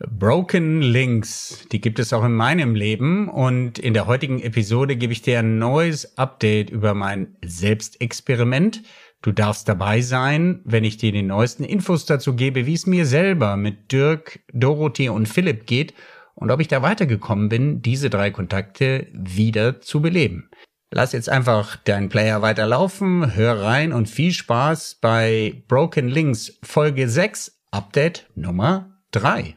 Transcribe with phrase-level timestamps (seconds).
[0.00, 5.12] Broken Links, die gibt es auch in meinem Leben und in der heutigen Episode gebe
[5.12, 8.82] ich dir ein neues Update über mein Selbstexperiment.
[9.22, 13.06] Du darfst dabei sein, wenn ich dir die neuesten Infos dazu gebe, wie es mir
[13.06, 15.94] selber mit Dirk, Dorothee und Philipp geht
[16.34, 20.50] und ob ich da weitergekommen bin, diese drei Kontakte wieder zu beleben.
[20.90, 27.08] Lass jetzt einfach deinen Player weiterlaufen, hör rein und viel Spaß bei Broken Links Folge
[27.08, 29.56] 6, Update Nummer 3.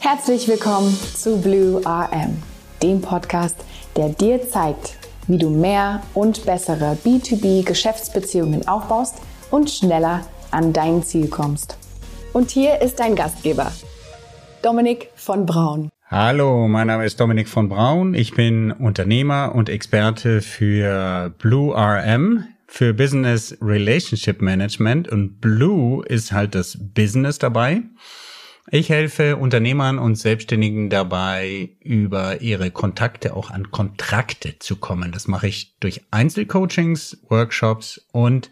[0.00, 2.40] Herzlich willkommen zu Blue RM,
[2.82, 3.56] dem Podcast,
[3.96, 9.16] der dir zeigt, wie du mehr und bessere B2B-Geschäftsbeziehungen aufbaust
[9.50, 11.76] und schneller an dein Ziel kommst.
[12.32, 13.72] Und hier ist dein Gastgeber,
[14.62, 15.90] Dominik von Braun.
[16.06, 18.14] Hallo, mein Name ist Dominik von Braun.
[18.14, 26.30] Ich bin Unternehmer und Experte für Blue RM, für Business Relationship Management und Blue ist
[26.30, 27.82] halt das Business dabei.
[28.70, 35.10] Ich helfe Unternehmern und Selbstständigen dabei, über ihre Kontakte auch an Kontrakte zu kommen.
[35.10, 38.50] Das mache ich durch Einzelcoachings, Workshops und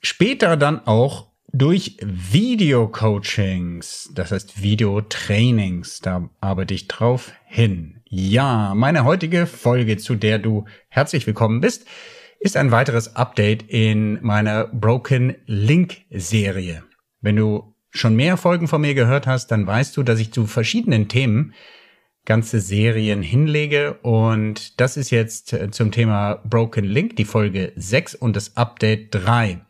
[0.00, 5.98] später dann auch durch Videocoachings, das heißt Videotrainings.
[6.00, 8.02] Da arbeite ich drauf hin.
[8.04, 11.88] Ja, meine heutige Folge, zu der du herzlich willkommen bist,
[12.38, 16.84] ist ein weiteres Update in meiner Broken Link Serie.
[17.20, 20.46] Wenn du schon mehr Folgen von mir gehört hast, dann weißt du, dass ich zu
[20.46, 21.54] verschiedenen Themen
[22.24, 28.14] ganze Serien hinlege und das ist jetzt äh, zum Thema Broken Link, die Folge 6
[28.14, 29.60] und das Update 3.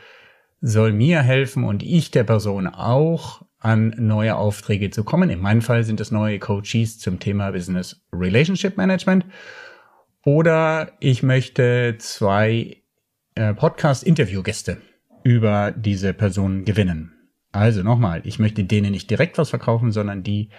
[0.60, 5.30] soll mir helfen und ich der Person auch an neue Aufträge zu kommen.
[5.30, 9.24] In meinem Fall sind es neue Coaches zum Thema Business Relationship Management.
[10.24, 12.82] Oder ich möchte zwei
[13.34, 14.78] äh, Podcast-Interviewgäste
[15.24, 17.12] über diese Person gewinnen.
[17.52, 20.50] Also nochmal, ich möchte denen nicht direkt was verkaufen, sondern die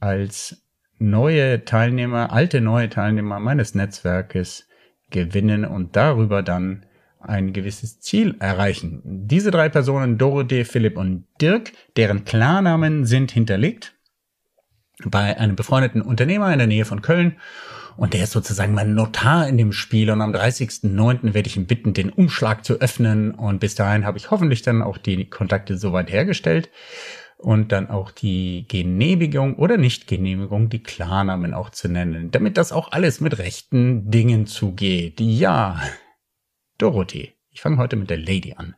[0.00, 0.66] als
[0.98, 4.68] neue Teilnehmer, alte neue Teilnehmer meines Netzwerkes
[5.10, 6.86] gewinnen und darüber dann
[7.20, 9.00] ein gewisses Ziel erreichen.
[9.04, 13.94] Diese drei Personen, Dorothee, Philipp und Dirk, deren Klarnamen sind hinterlegt
[15.04, 17.36] bei einem befreundeten Unternehmer in der Nähe von Köln
[17.96, 20.10] und der ist sozusagen mein Notar in dem Spiel.
[20.10, 21.34] Und am 30.09.
[21.34, 23.32] werde ich ihn bitten, den Umschlag zu öffnen.
[23.32, 26.70] Und bis dahin habe ich hoffentlich dann auch die Kontakte soweit hergestellt.
[27.36, 32.30] Und dann auch die Genehmigung oder Nicht-Genehmigung, die Klarnamen auch zu nennen.
[32.30, 35.20] Damit das auch alles mit rechten Dingen zugeht.
[35.20, 35.80] Ja,
[36.78, 37.32] Dorothee.
[37.50, 38.76] Ich fange heute mit der Lady an.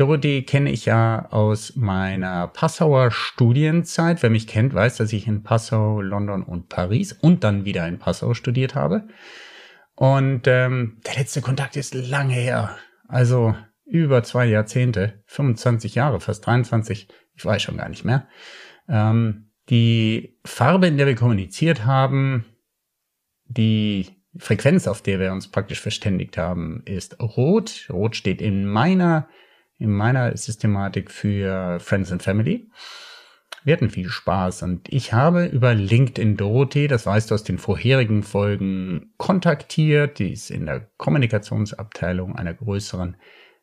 [0.00, 4.22] Dorothee kenne ich ja aus meiner Passauer Studienzeit.
[4.22, 7.98] Wer mich kennt, weiß, dass ich in Passau, London und Paris und dann wieder in
[7.98, 9.08] Passau studiert habe.
[9.96, 12.78] Und ähm, der letzte Kontakt ist lange her.
[13.08, 18.26] Also über zwei Jahrzehnte, 25 Jahre, fast 23, ich weiß schon gar nicht mehr.
[18.88, 22.46] Ähm, die Farbe, in der wir kommuniziert haben,
[23.44, 24.06] die
[24.38, 27.86] Frequenz, auf der wir uns praktisch verständigt haben, ist rot.
[27.90, 29.28] Rot steht in meiner
[29.80, 32.70] in meiner Systematik für Friends and Family.
[33.64, 37.58] Wir hatten viel Spaß und ich habe über LinkedIn Dorothee, das weißt du aus den
[37.58, 40.18] vorherigen Folgen, kontaktiert.
[40.18, 43.16] Die ist in der Kommunikationsabteilung einer größeren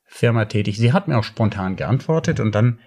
[0.06, 0.78] Firma tätig.
[0.78, 2.80] Sie hat mir auch spontan geantwortet und dann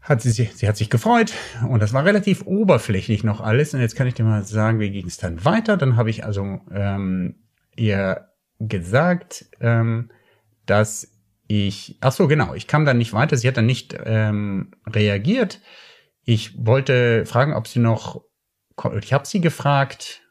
[0.00, 1.32] hat sie, sie hat sich gefreut
[1.68, 3.74] und das war relativ oberflächlich noch alles.
[3.74, 5.76] Und jetzt kann ich dir mal sagen, wie ging es dann weiter.
[5.76, 7.36] Dann habe ich also ähm,
[7.76, 8.28] ihr
[8.58, 10.10] gesagt, ähm,
[10.66, 11.11] dass
[11.52, 13.36] ich, ach so, genau, ich kam dann nicht weiter.
[13.36, 15.60] Sie hat dann nicht ähm, reagiert.
[16.24, 18.22] Ich wollte fragen, ob sie noch,
[19.00, 20.22] ich habe sie gefragt,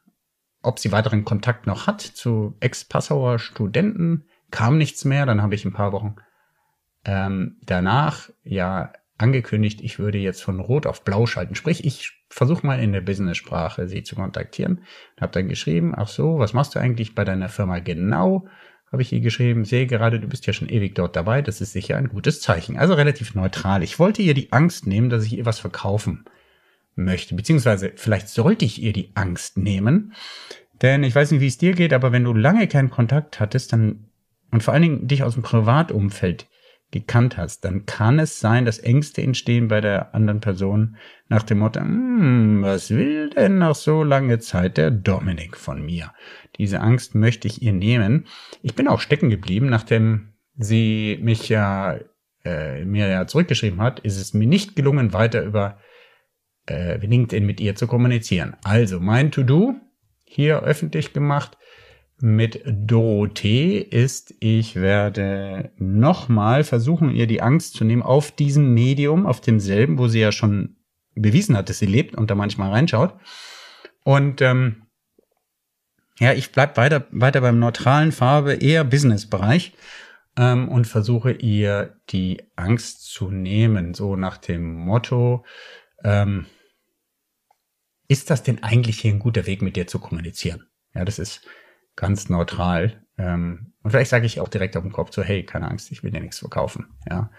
[0.61, 4.25] ob sie weiteren Kontakt noch hat zu Ex-Passauer Studenten.
[4.51, 5.25] Kam nichts mehr.
[5.25, 6.15] Dann habe ich ein paar Wochen
[7.05, 11.55] ähm, danach ja angekündigt, ich würde jetzt von Rot auf Blau schalten.
[11.55, 14.83] Sprich, ich versuche mal in der Business-Sprache sie zu kontaktieren.
[15.19, 18.47] Hab dann geschrieben, ach so, was machst du eigentlich bei deiner Firma genau?
[18.91, 21.71] Habe ich ihr geschrieben, sehe gerade, du bist ja schon ewig dort dabei, das ist
[21.71, 22.77] sicher ein gutes Zeichen.
[22.77, 23.83] Also relativ neutral.
[23.83, 26.25] Ich wollte ihr die Angst nehmen, dass ich ihr was verkaufen
[26.95, 30.13] möchte, beziehungsweise vielleicht sollte ich ihr die Angst nehmen,
[30.81, 33.71] denn ich weiß nicht, wie es dir geht, aber wenn du lange keinen Kontakt hattest,
[33.71, 34.07] dann
[34.51, 36.47] und vor allen Dingen dich aus dem Privatumfeld
[36.91, 40.97] gekannt hast, dann kann es sein, dass Ängste entstehen bei der anderen Person
[41.29, 46.11] nach dem Motto, hm, was will denn nach so lange Zeit der Dominik von mir?
[46.61, 48.27] Diese Angst möchte ich ihr nehmen.
[48.61, 51.97] Ich bin auch stecken geblieben, nachdem sie mich ja
[52.45, 55.79] äh, mir ja zurückgeschrieben hat, ist es mir nicht gelungen, weiter über
[56.69, 58.55] äh, LinkedIn mit ihr zu kommunizieren.
[58.63, 59.73] Also mein To-Do
[60.23, 61.57] hier öffentlich gemacht
[62.19, 69.25] mit Dorothee ist, ich werde nochmal versuchen, ihr die Angst zu nehmen auf diesem Medium,
[69.25, 70.75] auf demselben, wo sie ja schon
[71.15, 73.15] bewiesen hat, dass sie lebt und da manchmal reinschaut.
[74.03, 74.83] Und ähm,
[76.21, 79.73] ja, ich bleib weiter, weiter beim neutralen Farbe, eher Business-Bereich
[80.37, 85.43] ähm, und versuche ihr die Angst zu nehmen, so nach dem Motto,
[86.03, 86.45] ähm,
[88.07, 90.67] ist das denn eigentlich hier ein guter Weg, mit dir zu kommunizieren?
[90.93, 91.41] Ja, das ist
[91.95, 93.03] ganz neutral.
[93.17, 96.03] Ähm, und vielleicht sage ich auch direkt auf den Kopf so, hey, keine Angst, ich
[96.03, 96.99] will dir nichts verkaufen.
[97.09, 97.31] Ja.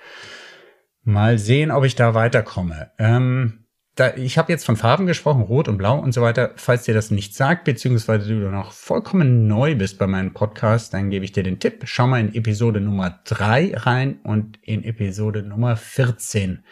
[1.04, 2.90] Mal sehen, ob ich da weiterkomme.
[2.98, 3.64] Ähm,
[3.94, 6.52] da, ich habe jetzt von Farben gesprochen, Rot und Blau und so weiter.
[6.56, 11.10] Falls dir das nicht sagt, beziehungsweise du noch vollkommen neu bist bei meinem Podcast, dann
[11.10, 11.82] gebe ich dir den Tipp.
[11.84, 16.64] Schau mal in Episode Nummer drei rein und in Episode Nummer 14.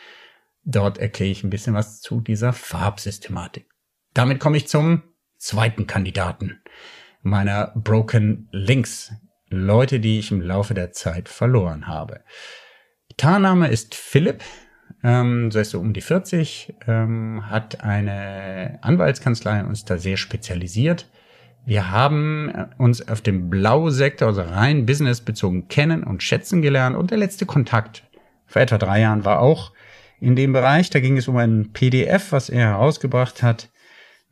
[0.65, 3.67] Dort erkläre ich ein bisschen was zu dieser Farbsystematik.
[4.15, 5.03] Damit komme ich zum
[5.37, 6.61] zweiten Kandidaten
[7.23, 9.13] meiner Broken Links.
[9.49, 12.21] Leute, die ich im Laufe der Zeit verloren habe.
[13.17, 14.43] Tarname ist Philipp,
[15.03, 20.17] ähm, so ist so um die 40, ähm, hat eine Anwaltskanzlei und ist da sehr
[20.17, 21.07] spezialisiert.
[21.67, 27.19] Wir haben uns auf dem Blau-Sektor, also rein businessbezogen kennen und schätzen gelernt und der
[27.19, 28.03] letzte Kontakt
[28.47, 29.73] vor etwa drei Jahren war auch
[30.21, 30.91] in dem Bereich.
[30.91, 33.69] Da ging es um ein PDF, was er herausgebracht hat,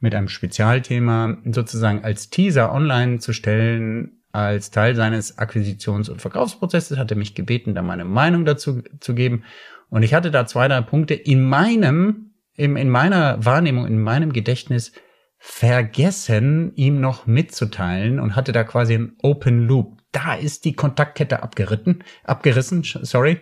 [0.01, 6.99] mit einem Spezialthema sozusagen als Teaser online zu stellen, als Teil seines Akquisitions- und Verkaufsprozesses,
[6.99, 9.45] hat er mich gebeten, da meine Meinung dazu zu geben.
[9.91, 14.33] Und ich hatte da zwei, drei Punkte in meinem, in, in meiner Wahrnehmung, in meinem
[14.33, 14.93] Gedächtnis
[15.39, 19.99] vergessen, ihm noch mitzuteilen und hatte da quasi ein Open Loop.
[20.13, 23.41] Da ist die Kontaktkette abgeritten, abgerissen, sorry.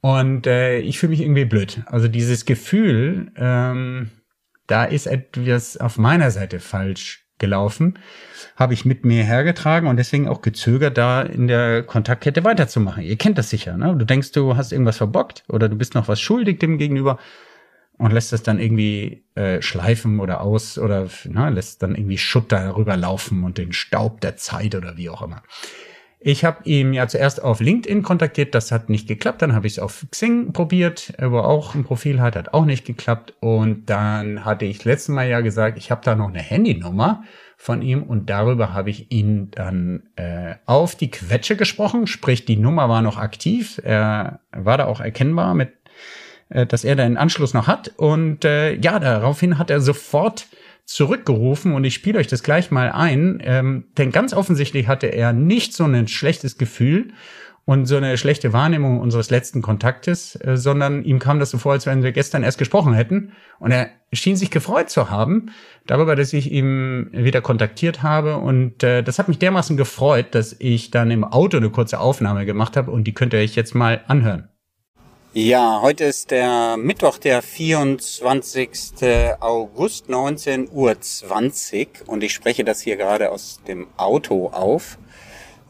[0.00, 1.82] Und äh, ich fühle mich irgendwie blöd.
[1.86, 4.10] Also dieses Gefühl, ähm,
[4.66, 7.98] da ist etwas auf meiner Seite falsch gelaufen,
[8.56, 13.02] habe ich mit mir hergetragen und deswegen auch gezögert, da in der Kontaktkette weiterzumachen.
[13.02, 13.94] Ihr kennt das sicher, ne?
[13.96, 17.18] Du denkst, du hast irgendwas verbockt oder du bist noch was schuldig dem gegenüber
[17.98, 22.52] und lässt das dann irgendwie äh, schleifen oder aus oder na, lässt dann irgendwie Schutt
[22.52, 25.42] darüber laufen und den Staub der Zeit oder wie auch immer.
[26.28, 29.42] Ich habe ihn ja zuerst auf LinkedIn kontaktiert, das hat nicht geklappt.
[29.42, 32.64] Dann habe ich es auf Xing probiert, wo er auch ein Profil hat, hat auch
[32.64, 33.34] nicht geklappt.
[33.38, 37.22] Und dann hatte ich letztes Mal ja gesagt, ich habe da noch eine Handynummer
[37.56, 42.08] von ihm und darüber habe ich ihn dann äh, auf die Quetsche gesprochen.
[42.08, 45.74] Sprich, die Nummer war noch aktiv, er war da auch erkennbar mit,
[46.48, 47.92] äh, dass er da einen Anschluss noch hat.
[47.98, 50.48] Und äh, ja, daraufhin hat er sofort
[50.86, 55.32] zurückgerufen und ich spiele euch das gleich mal ein, ähm, denn ganz offensichtlich hatte er
[55.32, 57.08] nicht so ein schlechtes Gefühl
[57.66, 61.72] und so eine schlechte Wahrnehmung unseres letzten Kontaktes, äh, sondern ihm kam das so vor,
[61.72, 63.32] als wenn wir gestern erst gesprochen hätten.
[63.58, 65.50] Und er schien sich gefreut zu haben
[65.84, 68.36] darüber, dass ich ihn wieder kontaktiert habe.
[68.36, 72.46] Und äh, das hat mich dermaßen gefreut, dass ich dann im Auto eine kurze Aufnahme
[72.46, 74.48] gemacht habe und die könnt ihr euch jetzt mal anhören.
[75.38, 78.70] Ja, heute ist der Mittwoch, der 24.
[79.38, 84.96] August, 19.20 Uhr und ich spreche das hier gerade aus dem Auto auf.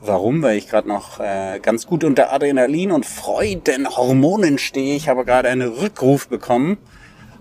[0.01, 0.41] Warum?
[0.43, 4.95] Weil ich gerade noch äh, ganz gut unter Adrenalin und Freudenhormonen stehe.
[4.95, 6.79] Ich habe gerade einen Rückruf bekommen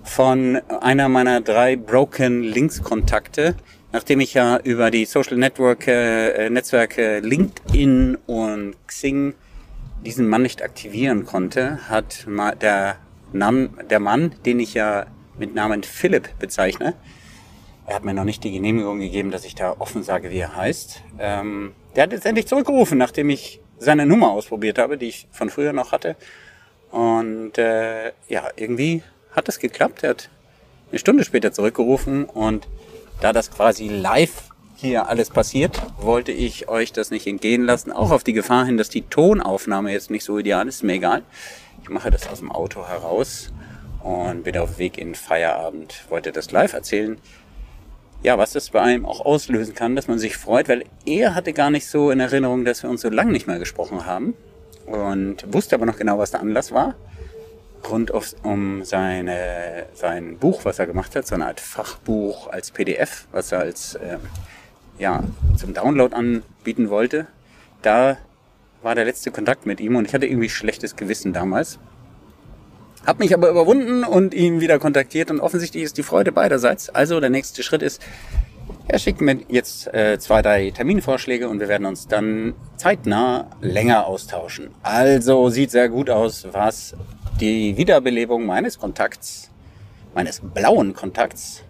[0.03, 3.53] von einer meiner drei Broken Links Kontakte,
[3.91, 9.35] nachdem ich ja über die Social Network äh, Netzwerke LinkedIn und Xing
[10.05, 12.25] diesen Mann nicht aktivieren konnte, hat
[12.61, 12.97] der,
[13.33, 15.07] Nam der Mann, den ich ja
[15.37, 16.95] mit Namen Philipp bezeichne,
[17.87, 20.55] er hat mir noch nicht die Genehmigung gegeben, dass ich da offen sage, wie er
[20.55, 21.03] heißt.
[21.19, 25.49] Ähm, der hat jetzt endlich zurückgerufen, nachdem ich seine Nummer ausprobiert habe, die ich von
[25.49, 26.15] früher noch hatte.
[26.89, 29.03] Und äh, ja, irgendwie
[29.35, 30.03] hat es geklappt.
[30.03, 30.29] Er hat
[30.89, 32.67] eine Stunde später zurückgerufen und
[33.21, 37.91] da das quasi live hier alles passiert, wollte ich euch das nicht entgehen lassen.
[37.91, 40.93] Auch auf die Gefahr hin, dass die Tonaufnahme jetzt nicht so ideal ist, ist mir
[40.93, 41.23] egal.
[41.81, 43.51] Ich mache das aus dem Auto heraus
[44.03, 46.05] und bin auf Weg in Feierabend.
[46.09, 47.17] Wollte das live erzählen.
[48.23, 51.53] Ja, was das bei einem auch auslösen kann, dass man sich freut, weil er hatte
[51.53, 54.33] gar nicht so in Erinnerung, dass wir uns so lange nicht mehr gesprochen haben
[54.85, 56.95] und wusste aber noch genau, was der Anlass war.
[57.89, 62.71] Rund auf, um seine, sein Buch, was er gemacht hat, so eine Art Fachbuch als
[62.71, 64.21] PDF, was er als ähm,
[64.97, 65.23] ja,
[65.57, 67.27] zum Download anbieten wollte.
[67.81, 68.17] Da
[68.81, 71.79] war der letzte Kontakt mit ihm und ich hatte irgendwie schlechtes Gewissen damals.
[73.05, 76.89] Hab mich aber überwunden und ihn wieder kontaktiert und offensichtlich ist die Freude beiderseits.
[76.89, 78.01] Also der nächste Schritt ist,
[78.87, 84.05] er schickt mir jetzt äh, zwei, drei Terminvorschläge und wir werden uns dann zeitnah länger
[84.05, 84.69] austauschen.
[84.83, 86.95] Also sieht sehr gut aus, was
[87.39, 89.49] die Wiederbelebung meines Kontakts,
[90.13, 91.63] meines blauen Kontakts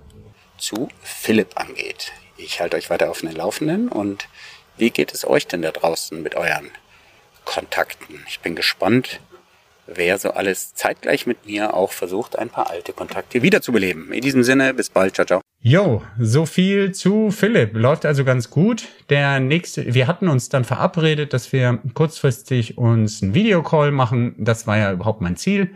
[0.58, 2.12] zu Philipp angeht.
[2.38, 4.28] Ich halte euch weiter auf den Laufenden und
[4.78, 6.70] wie geht es euch denn da draußen mit euren
[7.46, 8.24] Kontakten?
[8.28, 9.22] Ich bin gespannt,
[9.88, 14.12] wer so alles zeitgleich mit mir auch versucht, ein paar alte Kontakte wiederzubeleben.
[14.12, 15.16] In diesem Sinne, bis bald.
[15.16, 15.42] Ciao, ciao.
[15.62, 17.72] Jo, so viel zu Philipp.
[17.74, 18.84] Läuft also ganz gut.
[19.10, 24.36] Der nächste, wir hatten uns dann verabredet, dass wir kurzfristig uns einen Videocall machen.
[24.38, 25.72] Das war ja überhaupt mein Ziel.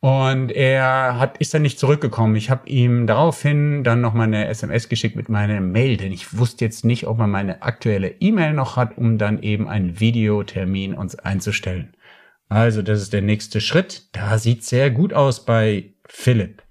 [0.00, 2.34] Und er hat, ist dann nicht zurückgekommen.
[2.34, 6.38] Ich habe ihm daraufhin dann noch mal eine SMS geschickt mit meiner Mail, denn ich
[6.38, 10.94] wusste jetzt nicht, ob er meine aktuelle E-Mail noch hat, um dann eben einen Videotermin
[10.94, 11.94] uns einzustellen.
[12.48, 14.08] Also, das ist der nächste Schritt.
[14.12, 16.62] Da sieht sehr gut aus bei Philipp.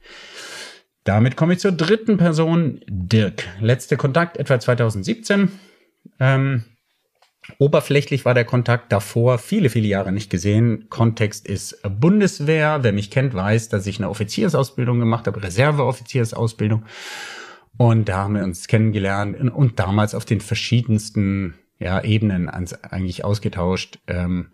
[1.04, 3.48] Damit komme ich zur dritten Person, Dirk.
[3.62, 5.52] Letzter Kontakt etwa 2017.
[6.20, 6.66] Ähm,
[7.58, 10.88] Oberflächlich war der Kontakt davor viele, viele Jahre nicht gesehen.
[10.90, 12.80] Kontext ist Bundeswehr.
[12.82, 16.86] Wer mich kennt, weiß, dass ich eine Offiziersausbildung gemacht habe, Reserveoffiziersausbildung.
[17.78, 24.00] Und da haben wir uns kennengelernt und damals auf den verschiedensten ja, Ebenen eigentlich ausgetauscht.
[24.08, 24.52] Ähm,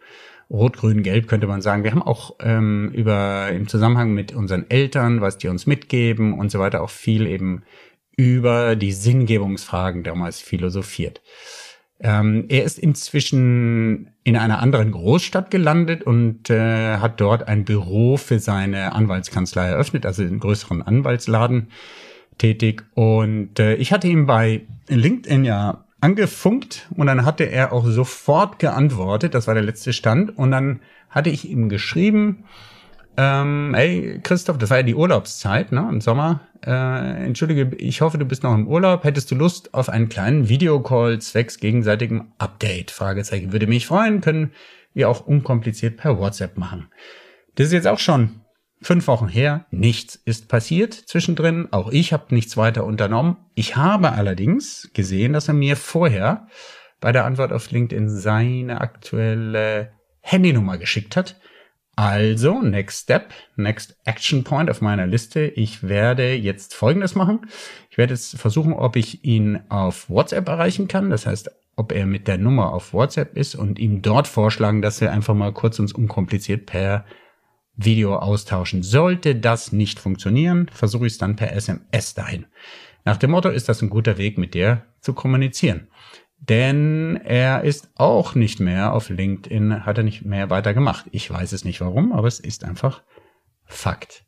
[0.50, 1.84] Rot, Grün, Gelb könnte man sagen.
[1.84, 6.52] Wir haben auch ähm, über im Zusammenhang mit unseren Eltern, was die uns mitgeben und
[6.52, 7.64] so weiter, auch viel eben
[8.16, 11.22] über die Sinngebungsfragen damals philosophiert.
[12.00, 18.18] Ähm, er ist inzwischen in einer anderen Großstadt gelandet und äh, hat dort ein Büro
[18.18, 21.68] für seine Anwaltskanzlei eröffnet, also einen größeren Anwaltsladen
[22.38, 22.84] tätig.
[22.96, 28.60] Und äh, ich hatte ihm bei LinkedIn ja angefunkt und dann hatte er auch sofort
[28.60, 29.34] geantwortet.
[29.34, 30.38] Das war der letzte Stand.
[30.38, 32.44] Und dann hatte ich ihm geschrieben,
[33.18, 36.42] ähm, ey, Christoph, das war ja die Urlaubszeit, ne, im Sommer.
[36.66, 39.04] Äh, entschuldige, ich hoffe, du bist noch im Urlaub.
[39.04, 42.92] Hättest du Lust auf einen kleinen Videocall zwecks gegenseitigem Update?
[42.92, 43.52] Fragezeichen.
[43.52, 44.52] Würde mich freuen, können
[44.94, 46.88] wir auch unkompliziert per WhatsApp machen.
[47.56, 48.42] Das ist jetzt auch schon
[48.82, 49.66] fünf Wochen her.
[49.72, 51.70] Nichts ist passiert zwischendrin.
[51.72, 53.38] Auch ich habe nichts weiter unternommen.
[53.56, 56.48] Ich habe allerdings gesehen, dass er mir vorher
[57.00, 59.92] bei der Antwort auf LinkedIn seine aktuelle
[60.22, 61.40] Handynummer geschickt hat
[61.96, 65.46] also, next step, next action point auf meiner Liste.
[65.46, 67.48] Ich werde jetzt Folgendes machen.
[67.90, 71.10] Ich werde jetzt versuchen, ob ich ihn auf WhatsApp erreichen kann.
[71.10, 75.00] Das heißt, ob er mit der Nummer auf WhatsApp ist und ihm dort vorschlagen, dass
[75.00, 77.06] wir einfach mal kurz uns unkompliziert per
[77.78, 78.84] Video austauschen.
[78.84, 82.46] Sollte das nicht funktionieren, versuche ich es dann per SMS dahin.
[83.06, 85.88] Nach dem Motto ist das ein guter Weg, mit dir zu kommunizieren
[86.50, 91.06] denn er ist auch nicht mehr auf LinkedIn, hat er nicht mehr weiter gemacht.
[91.12, 93.04] Ich weiß es nicht warum, aber es ist einfach
[93.66, 94.26] Fakt.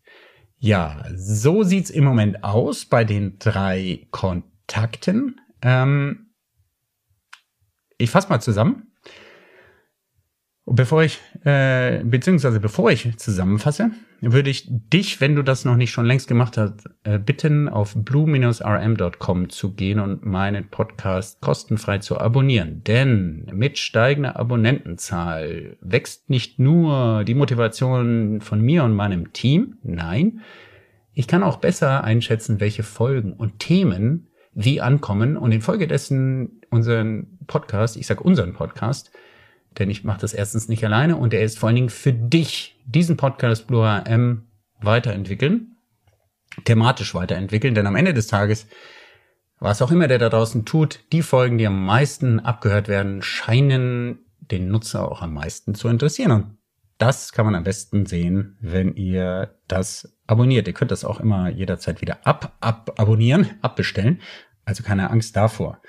[0.58, 5.40] Ja, so sieht's im Moment aus bei den drei Kontakten.
[5.62, 6.32] Ähm,
[7.98, 8.92] ich fasse mal zusammen.
[10.70, 15.92] Bevor ich, äh, beziehungsweise bevor ich zusammenfasse, würde ich dich, wenn du das noch nicht
[15.92, 22.20] schon längst gemacht hast, äh, bitten, auf blue-rm.com zu gehen und meinen Podcast kostenfrei zu
[22.20, 22.84] abonnieren.
[22.84, 30.42] Denn mit steigender Abonnentenzahl wächst nicht nur die Motivation von mir und meinem Team, nein,
[31.14, 37.96] ich kann auch besser einschätzen, welche Folgen und Themen wie ankommen und infolgedessen unseren Podcast,
[37.96, 39.12] ich sag unseren Podcast,
[39.78, 42.76] denn ich mache das erstens nicht alleine und er ist vor allen Dingen für dich,
[42.86, 44.48] diesen Podcast Blue AM
[44.82, 45.78] weiterentwickeln,
[46.66, 48.68] thematisch weiterentwickeln, denn am Ende des Tages,
[49.60, 54.20] was auch immer der da draußen tut, die Folgen, die am meisten abgehört werden, scheinen
[54.40, 56.32] den Nutzer auch am meisten zu interessieren.
[56.32, 56.58] Und
[56.98, 60.68] das kann man am besten sehen, wenn ihr das abonniert.
[60.68, 64.22] Ihr könnt das auch immer jederzeit wieder ab, ab abonnieren, abbestellen.
[64.66, 65.82] Also keine Angst davor.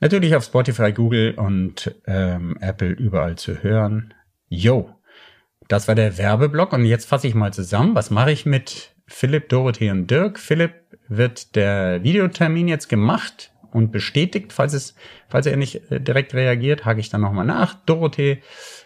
[0.00, 4.12] Natürlich auf Spotify, Google und ähm, Apple überall zu hören.
[4.48, 4.94] Yo,
[5.68, 7.94] das war der Werbeblock und jetzt fasse ich mal zusammen.
[7.94, 10.38] Was mache ich mit Philipp, Dorothee und Dirk?
[10.38, 10.74] Philipp
[11.08, 14.52] wird der Videotermin jetzt gemacht und bestätigt.
[14.52, 14.94] Falls es,
[15.28, 17.74] falls er nicht äh, direkt reagiert, hake ich dann nochmal nach.
[17.86, 18.42] Dorothee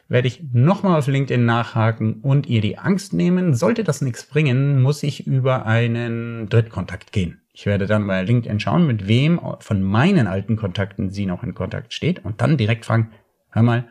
[0.09, 3.55] werde ich nochmal auf LinkedIn nachhaken und ihr die Angst nehmen.
[3.55, 7.41] Sollte das nichts bringen, muss ich über einen Drittkontakt gehen.
[7.61, 11.53] Ich werde dann bei LinkedIn schauen, mit wem von meinen alten Kontakten sie noch in
[11.53, 13.11] Kontakt steht und dann direkt fragen,
[13.51, 13.85] hör mal,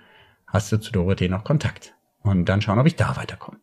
[0.47, 1.93] hast du zu Dorothee noch Kontakt?
[2.23, 3.59] Und dann schauen, ob ich da weiterkomme.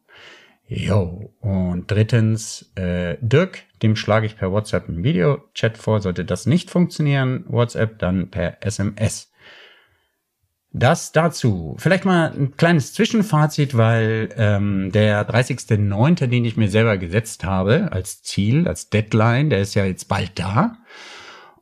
[0.69, 1.35] Jo.
[1.41, 6.01] Und drittens, äh, Dirk, dem schlage ich per WhatsApp einen Videochat vor.
[6.01, 9.33] Sollte das nicht funktionieren, WhatsApp, dann per SMS.
[10.79, 11.75] Das dazu.
[11.79, 17.93] Vielleicht mal ein kleines Zwischenfazit, weil ähm, der 30.09., den ich mir selber gesetzt habe
[17.93, 20.77] als Ziel, als Deadline, der ist ja jetzt bald da.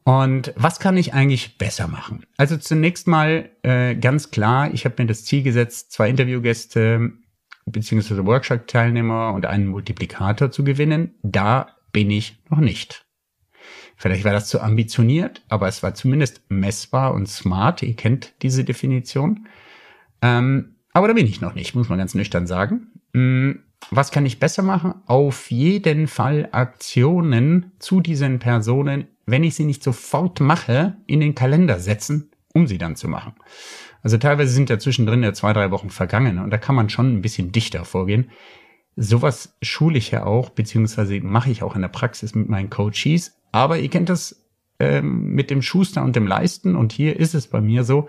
[0.03, 2.27] Und was kann ich eigentlich besser machen?
[2.37, 7.13] Also zunächst mal äh, ganz klar, ich habe mir das Ziel gesetzt, zwei Interviewgäste
[7.67, 11.15] beziehungsweise Workshop-Teilnehmer und einen Multiplikator zu gewinnen.
[11.23, 13.07] Da bin ich noch nicht.
[13.97, 17.83] Vielleicht war das zu ambitioniert, aber es war zumindest messbar und smart.
[17.83, 19.47] Ihr kennt diese Definition.
[20.21, 22.89] Ähm, aber da bin ich noch nicht, muss man ganz nüchtern sagen.
[23.13, 23.61] Hm,
[23.91, 24.95] was kann ich besser machen?
[25.07, 31.35] Auf jeden Fall Aktionen zu diesen Personen, wenn ich sie nicht sofort mache, in den
[31.35, 33.35] Kalender setzen, um sie dann zu machen.
[34.03, 37.15] Also teilweise sind ja zwischendrin ja zwei, drei Wochen vergangen und da kann man schon
[37.15, 38.31] ein bisschen dichter vorgehen.
[38.97, 43.41] Sowas schule ich ja auch, beziehungsweise mache ich auch in der Praxis mit meinen Coaches.
[43.55, 44.45] Aber ihr kennt das
[44.81, 46.75] ähm, mit dem Schuster und dem Leisten.
[46.75, 48.09] Und hier ist es bei mir so,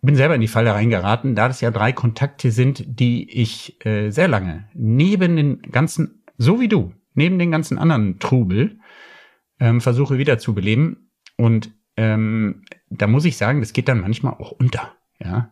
[0.00, 4.10] bin selber in die Falle reingeraten, da das ja drei Kontakte sind, die ich äh,
[4.10, 8.78] sehr lange neben den ganzen, so wie du, neben den ganzen anderen Trubel
[9.58, 11.10] ähm, versuche wiederzubeleben.
[11.36, 14.92] Und ähm, da muss ich sagen, das geht dann manchmal auch unter.
[15.18, 15.50] Ja.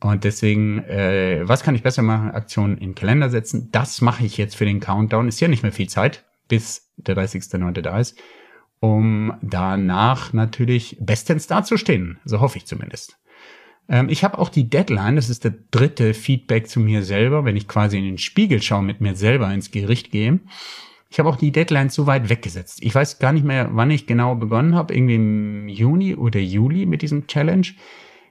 [0.00, 2.32] Und deswegen, äh, was kann ich besser machen?
[2.32, 3.68] Aktionen in Kalender setzen.
[3.70, 5.28] Das mache ich jetzt für den Countdown.
[5.28, 7.80] Ist ja nicht mehr viel Zeit bis der 30.09.
[7.80, 8.20] da ist,
[8.78, 12.18] um danach natürlich bestens dazustehen.
[12.26, 13.18] So hoffe ich zumindest.
[13.88, 17.56] Ähm, ich habe auch die Deadline, das ist der dritte Feedback zu mir selber, wenn
[17.56, 20.40] ich quasi in den Spiegel schaue, mit mir selber ins Gericht gehe.
[21.08, 22.80] Ich habe auch die Deadline zu weit weggesetzt.
[22.82, 26.84] Ich weiß gar nicht mehr, wann ich genau begonnen habe, irgendwie im Juni oder Juli
[26.84, 27.68] mit diesem Challenge.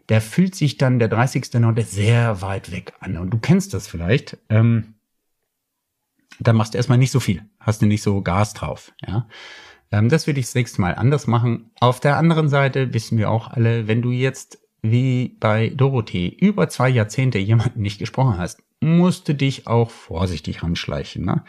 [0.09, 1.81] Der fühlt sich dann der 30.9.
[1.85, 3.17] sehr weit weg an.
[3.17, 4.37] Und du kennst das vielleicht.
[4.47, 4.93] Ähm,
[6.39, 9.27] dann machst du erstmal nicht so viel, hast du nicht so Gas drauf, ja.
[9.91, 11.71] Ähm, das würde ich das nächste Mal anders machen.
[11.79, 16.69] Auf der anderen Seite wissen wir auch alle, wenn du jetzt wie bei Dorothee über
[16.69, 21.23] zwei Jahrzehnte jemanden nicht gesprochen hast, musst du dich auch vorsichtig ranschleichen.
[21.23, 21.43] Ne?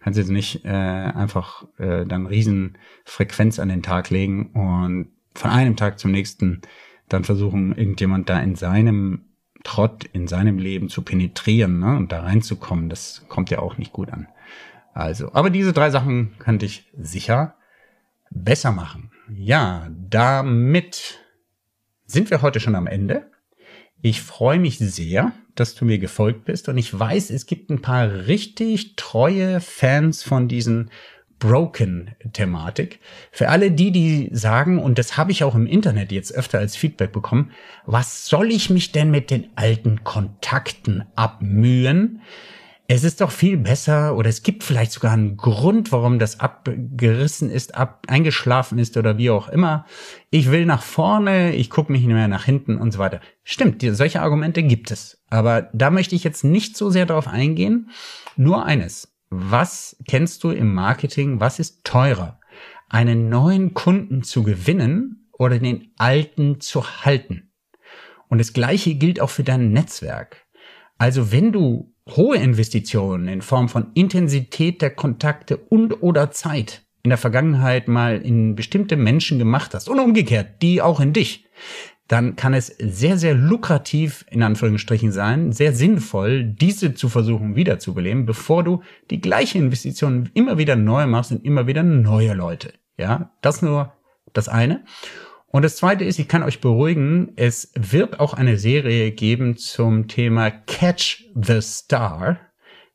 [0.00, 5.50] Kannst jetzt nicht äh, einfach äh, dann riesen Frequenz an den Tag legen und von
[5.50, 6.60] einem Tag zum nächsten
[7.08, 9.26] dann versuchen, irgendjemand da in seinem
[9.64, 13.92] Trott in seinem Leben zu penetrieren ne, und da reinzukommen, das kommt ja auch nicht
[13.92, 14.28] gut an.
[14.94, 17.56] Also, aber diese drei Sachen könnte ich sicher
[18.30, 19.10] besser machen.
[19.34, 21.18] Ja, damit
[22.04, 23.30] sind wir heute schon am Ende.
[24.02, 27.82] Ich freue mich sehr, dass du mir gefolgt bist und ich weiß, es gibt ein
[27.82, 30.90] paar richtig treue Fans von diesen
[31.42, 33.00] Broken-Thematik.
[33.32, 36.76] Für alle die, die sagen, und das habe ich auch im Internet jetzt öfter als
[36.76, 37.50] Feedback bekommen,
[37.84, 42.20] was soll ich mich denn mit den alten Kontakten abmühen?
[42.86, 47.50] Es ist doch viel besser oder es gibt vielleicht sogar einen Grund, warum das abgerissen
[47.50, 49.84] ist, ab, eingeschlafen ist oder wie auch immer.
[50.30, 53.20] Ich will nach vorne, ich gucke mich nicht mehr nach hinten und so weiter.
[53.42, 55.24] Stimmt, solche Argumente gibt es.
[55.28, 57.90] Aber da möchte ich jetzt nicht so sehr darauf eingehen.
[58.36, 62.38] Nur eines was kennst du im Marketing, was ist teurer?
[62.90, 67.50] Einen neuen Kunden zu gewinnen oder den alten zu halten?
[68.28, 70.46] Und das gleiche gilt auch für dein Netzwerk.
[70.98, 77.08] Also wenn du hohe Investitionen in Form von Intensität der Kontakte und oder Zeit in
[77.08, 81.46] der Vergangenheit mal in bestimmte Menschen gemacht hast und umgekehrt, die auch in dich,
[82.08, 88.26] dann kann es sehr, sehr lukrativ in Anführungsstrichen sein, sehr sinnvoll, diese zu versuchen wiederzubeleben,
[88.26, 92.74] bevor du die gleiche Investition immer wieder neu machst und immer wieder neue Leute.
[92.98, 93.92] Ja, das nur
[94.32, 94.84] das eine.
[95.46, 100.08] Und das zweite ist, ich kann euch beruhigen, es wird auch eine Serie geben zum
[100.08, 102.38] Thema Catch the Star.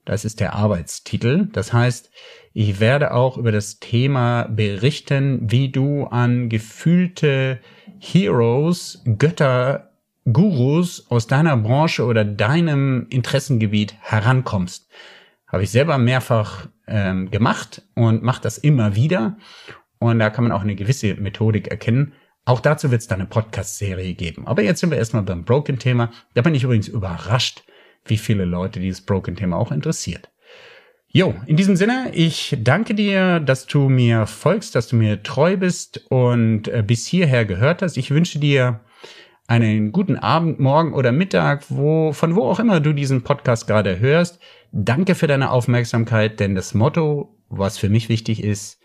[0.05, 1.49] Das ist der Arbeitstitel.
[1.51, 2.09] Das heißt,
[2.53, 7.59] ich werde auch über das Thema berichten, wie du an gefühlte
[7.99, 9.91] Heroes, Götter,
[10.31, 14.89] Gurus aus deiner Branche oder deinem Interessengebiet herankommst.
[15.47, 19.37] Habe ich selber mehrfach ähm, gemacht und mache das immer wieder.
[19.99, 22.13] Und da kann man auch eine gewisse Methodik erkennen.
[22.45, 24.47] Auch dazu wird es dann eine Podcast-Serie geben.
[24.47, 26.11] Aber jetzt sind wir erstmal beim Broken-Thema.
[26.33, 27.63] Da bin ich übrigens überrascht,
[28.05, 30.29] wie viele Leute dieses Broken-Thema auch interessiert.
[31.09, 35.55] Jo, in diesem Sinne, ich danke dir, dass du mir folgst, dass du mir treu
[35.55, 37.97] bist und äh, bis hierher gehört hast.
[37.97, 38.81] Ich wünsche dir
[39.47, 43.99] einen guten Abend, Morgen oder Mittag, wo, von wo auch immer du diesen Podcast gerade
[43.99, 44.39] hörst.
[44.73, 48.79] Danke für deine Aufmerksamkeit, denn das Motto, was für mich wichtig ist,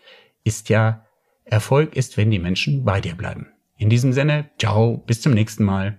[0.45, 1.05] ist ja,
[1.43, 3.47] Erfolg ist, wenn die Menschen bei dir bleiben.
[3.77, 5.97] In diesem Sinne, ciao, bis zum nächsten Mal.